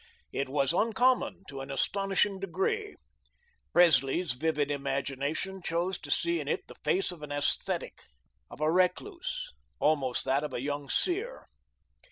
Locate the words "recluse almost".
8.71-10.25